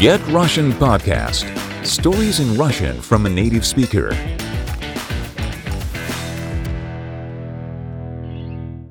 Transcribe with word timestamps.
Get 0.00 0.20
Russian 0.28 0.72
Podcast 0.74 1.44
Stories 1.82 2.38
in 2.38 2.56
Russian 2.56 3.00
from 3.00 3.26
a 3.26 3.28
native 3.28 3.64
speaker. 3.64 4.14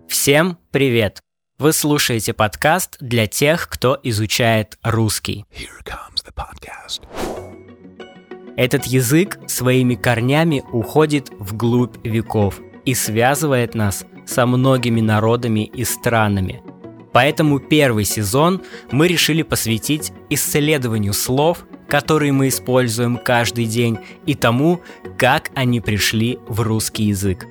Всем 0.10 0.58
привет! 0.72 1.22
Вы 1.60 1.72
слушаете 1.72 2.34
подкаст 2.34 2.98
для 3.00 3.26
тех, 3.26 3.70
кто 3.70 3.98
изучает 4.04 4.78
русский. 4.84 5.46
Here 5.50 5.82
comes 5.86 6.26
the 6.26 6.34
podcast. 6.36 7.04
Этот 8.58 8.84
язык 8.84 9.40
своими 9.48 9.96
корнями 9.96 10.62
уходит 10.74 11.30
вглубь 11.40 12.06
веков 12.06 12.60
и 12.84 12.94
связывает 12.94 13.76
нас 13.76 14.06
со 14.26 14.46
многими 14.46 15.00
народами 15.00 15.64
и 15.64 15.86
странами. 15.86 16.67
Поэтому 17.14 17.60
первый 17.60 18.06
сезон 18.06 18.62
мы 18.92 19.08
решили 19.08 19.42
посвятить 19.42 20.12
исследованию 20.30 21.14
слов, 21.14 21.66
которые 21.88 22.32
мы 22.32 22.50
используем 22.50 23.18
каждый 23.18 23.66
день, 23.66 23.98
и 24.26 24.36
тому, 24.36 24.82
как 25.18 25.52
они 25.56 25.80
пришли 25.80 26.40
в 26.48 26.62
русский 26.62 27.06
язык. 27.06 27.48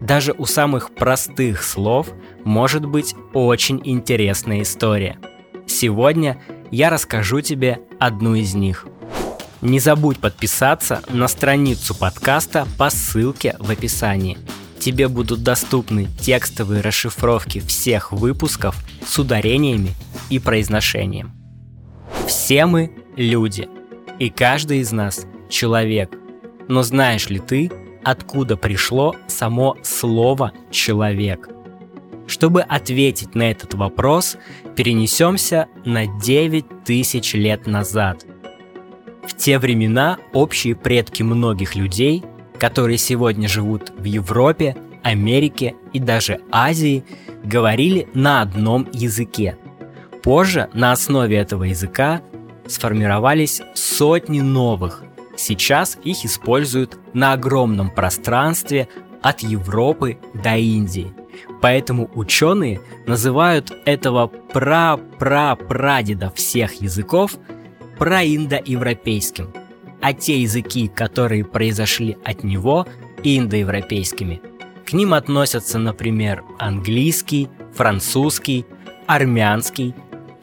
Даже 0.00 0.34
у 0.36 0.44
самых 0.46 0.94
простых 0.94 1.62
слов 1.62 2.08
может 2.44 2.84
быть 2.84 3.14
очень 3.32 3.80
интересная 3.84 4.62
история. 4.62 5.18
Сегодня 5.66 6.42
я 6.70 6.90
расскажу 6.90 7.40
тебе 7.40 7.80
одну 7.98 8.34
из 8.34 8.54
них. 8.54 8.86
Не 9.62 9.80
забудь 9.80 10.18
подписаться 10.18 11.02
на 11.08 11.26
страницу 11.26 11.94
подкаста 11.94 12.66
по 12.76 12.90
ссылке 12.90 13.56
в 13.58 13.70
описании. 13.70 14.36
Тебе 14.84 15.08
будут 15.08 15.42
доступны 15.42 16.08
текстовые 16.20 16.82
расшифровки 16.82 17.58
всех 17.60 18.12
выпусков 18.12 18.76
с 19.02 19.18
ударениями 19.18 19.92
и 20.28 20.38
произношением. 20.38 21.32
Все 22.26 22.66
мы 22.66 22.94
люди, 23.16 23.66
и 24.18 24.28
каждый 24.28 24.80
из 24.80 24.92
нас 24.92 25.24
человек. 25.48 26.10
Но 26.68 26.82
знаешь 26.82 27.30
ли 27.30 27.38
ты, 27.38 27.70
откуда 28.04 28.58
пришло 28.58 29.16
само 29.26 29.78
слово 29.82 30.52
«человек»? 30.70 31.48
Чтобы 32.26 32.60
ответить 32.60 33.34
на 33.34 33.50
этот 33.50 33.72
вопрос, 33.72 34.36
перенесемся 34.76 35.66
на 35.86 36.06
9 36.20 36.84
тысяч 36.84 37.32
лет 37.32 37.66
назад. 37.66 38.26
В 39.26 39.34
те 39.34 39.58
времена 39.58 40.18
общие 40.34 40.76
предки 40.76 41.22
многих 41.22 41.74
людей, 41.74 42.22
которые 42.58 42.98
сегодня 42.98 43.48
живут 43.48 43.92
в 43.96 44.04
Европе, 44.04 44.76
Америке 45.02 45.74
и 45.92 45.98
даже 45.98 46.40
Азии, 46.50 47.04
говорили 47.42 48.08
на 48.14 48.40
одном 48.40 48.88
языке. 48.92 49.58
Позже 50.22 50.70
на 50.72 50.92
основе 50.92 51.36
этого 51.36 51.64
языка 51.64 52.22
сформировались 52.66 53.60
сотни 53.74 54.40
новых. 54.40 55.02
Сейчас 55.36 55.98
их 56.04 56.24
используют 56.24 56.96
на 57.12 57.32
огромном 57.32 57.90
пространстве 57.90 58.88
от 59.20 59.40
Европы 59.40 60.18
до 60.32 60.56
Индии. 60.56 61.12
Поэтому 61.60 62.10
ученые 62.14 62.80
называют 63.06 63.72
этого 63.84 64.28
пра-пра-прадеда 64.28 66.32
всех 66.34 66.80
языков 66.80 67.36
проиндоевропейским, 67.98 69.52
а 70.04 70.12
те 70.12 70.42
языки, 70.42 70.88
которые 70.88 71.46
произошли 71.46 72.18
от 72.24 72.44
него, 72.44 72.86
индоевропейскими. 73.22 74.42
К 74.84 74.92
ним 74.92 75.14
относятся, 75.14 75.78
например, 75.78 76.44
английский, 76.58 77.48
французский, 77.72 78.66
армянский, 79.06 79.94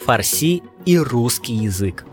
фарси 0.04 0.64
и 0.88 0.98
русский 0.98 1.54
язык. 1.54 2.06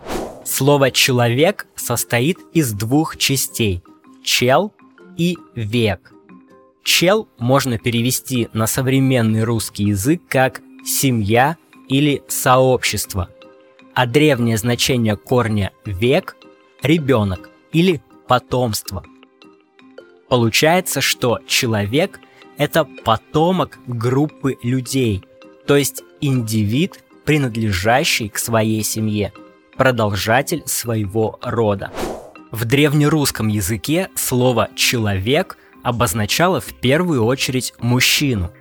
Слово 0.45 0.91
«человек» 0.91 1.65
состоит 1.75 2.37
из 2.53 2.71
двух 2.71 3.17
частей– 3.17 3.81
«чел» 4.23 4.71
и 5.17 5.35
«век». 5.55 6.13
«Чел» 6.83 7.27
можно 7.39 7.79
перевести 7.79 8.47
на 8.53 8.67
современный 8.67 9.43
русский 9.43 9.85
язык 9.85 10.21
как 10.27 10.61
«семья» 10.85 11.57
или 11.87 12.21
«сообщество», 12.27 13.27
а 13.95 14.05
древнее 14.05 14.57
значение 14.57 15.17
корня 15.17 15.71
«век»– 15.83 16.35
«ребенок» 16.81 17.49
или 17.71 18.01
«потомство». 18.27 19.03
Получается, 20.29 21.01
что 21.01 21.39
человек– 21.47 22.19
это 22.57 22.85
потомок 23.03 23.79
группы 23.87 24.57
людей, 24.61 25.23
то 25.65 25.75
есть 25.75 26.03
индивид, 26.21 27.03
принадлежащий 27.25 28.29
к 28.29 28.37
своей 28.37 28.83
семье, 28.83 29.33
продолжатель 29.75 30.63
своего 30.65 31.39
рода. 31.41 31.91
В 32.51 32.65
древнерусском 32.65 33.47
языке 33.47 34.09
слово 34.15 34.69
«человек» 34.75 35.57
обозначало 35.83 36.59
в 36.59 36.73
первую 36.73 37.23
очередь 37.23 37.73
мужчину. 37.79 38.51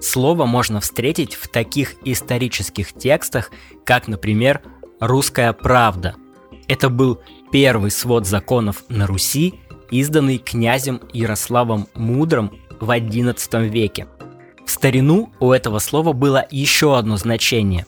Слово 0.00 0.46
можно 0.46 0.80
встретить 0.80 1.34
в 1.34 1.48
таких 1.48 1.94
исторических 2.04 2.92
текстах, 2.92 3.50
как, 3.84 4.08
например, 4.08 4.62
«Русская 5.00 5.52
правда». 5.52 6.16
Это 6.66 6.88
был 6.88 7.20
первый 7.54 7.92
свод 7.92 8.26
законов 8.26 8.82
на 8.88 9.06
Руси, 9.06 9.54
изданный 9.92 10.38
князем 10.38 11.00
Ярославом 11.12 11.86
Мудрым 11.94 12.50
в 12.80 12.90
XI 12.90 13.68
веке. 13.68 14.08
В 14.66 14.70
старину 14.72 15.32
у 15.38 15.52
этого 15.52 15.78
слова 15.78 16.12
было 16.12 16.44
еще 16.50 16.98
одно 16.98 17.16
значение. 17.16 17.86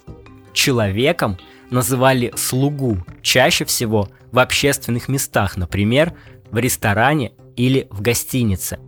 Человеком 0.53 1.37
называли 1.71 2.32
слугу, 2.37 3.04
чаще 3.22 3.65
всего 3.65 4.09
в 4.31 4.38
общественных 4.38 5.09
местах, 5.09 5.56
например, 5.56 6.12
в 6.53 6.59
ресторане 6.59 7.33
или 7.56 7.88
в 7.91 8.03
гостинице. 8.03 8.78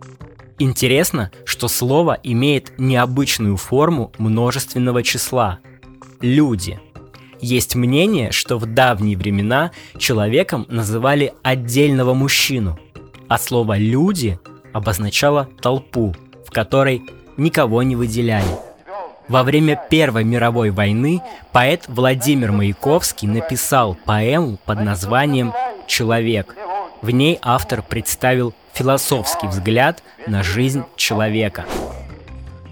Интересно, 0.59 1.29
что 1.43 1.67
слово 1.67 2.17
имеет 2.23 2.79
необычную 2.79 3.57
форму 3.57 4.13
множественного 4.17 5.03
числа– 5.03 5.59
люди. 6.21 6.79
Есть 7.41 7.75
мнение, 7.75 8.31
что 8.31 8.57
в 8.57 8.65
давние 8.65 9.17
времена 9.17 9.71
человеком 9.97 10.65
называли 10.69 11.33
отдельного 11.41 12.13
мужчину, 12.13 12.77
а 13.27 13.37
слово 13.37 13.77
«люди» 13.77 14.39
обозначало 14.73 15.47
толпу, 15.61 16.15
в 16.45 16.51
которой 16.51 17.01
никого 17.37 17.81
не 17.83 17.95
выделяли. 17.95 18.69
Во 19.29 19.43
время 19.43 19.79
Первой 19.89 20.23
мировой 20.23 20.71
войны 20.71 21.21
поэт 21.51 21.85
Владимир 21.87 22.51
Маяковский 22.51 23.27
написал 23.27 23.95
поэму 24.05 24.57
под 24.65 24.81
названием 24.81 25.53
«Человек». 25.87 26.55
В 27.01 27.11
ней 27.11 27.39
автор 27.41 27.81
представил 27.81 28.53
философский 28.73 29.47
взгляд 29.47 30.03
на 30.27 30.43
жизнь 30.43 30.83
человека. 30.95 31.65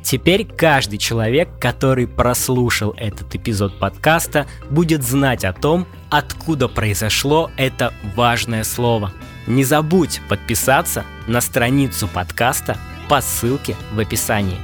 Теперь 0.07 0.45
каждый 0.45 0.99
человек, 0.99 1.49
который 1.59 2.07
прослушал 2.07 2.93
этот 2.95 3.35
эпизод 3.35 3.77
подкаста, 3.77 4.47
будет 4.69 5.03
знать 5.03 5.43
о 5.43 5.51
том, 5.51 5.85
откуда 6.09 6.69
произошло 6.69 7.51
это 7.57 7.93
важное 8.15 8.63
слово. 8.63 9.11
Не 9.47 9.65
забудь 9.65 10.21
подписаться 10.29 11.03
на 11.27 11.41
страницу 11.41 12.07
подкаста 12.07 12.77
по 13.09 13.19
ссылке 13.19 13.75
в 13.91 13.99
описании. 13.99 14.55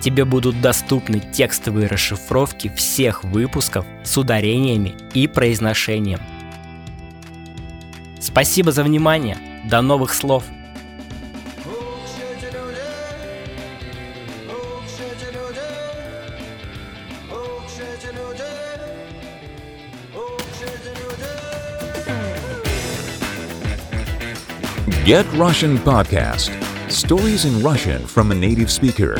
Тебе 0.00 0.24
будут 0.24 0.60
доступны 0.60 1.18
текстовые 1.18 1.88
расшифровки 1.88 2.72
всех 2.76 3.24
выпусков 3.24 3.84
с 4.04 4.16
ударениями 4.16 4.94
и 5.14 5.26
произношением. 5.26 6.20
Спасибо 8.20 8.70
за 8.70 8.84
внимание. 8.84 9.36
До 9.68 9.80
новых 9.80 10.14
слов. 10.14 10.44
Get 25.04 25.26
Russian 25.32 25.78
Podcast 25.78 26.52
Stories 26.88 27.44
in 27.44 27.60
Russian 27.60 28.06
from 28.06 28.30
a 28.30 28.36
native 28.36 28.70
speaker. 28.70 29.16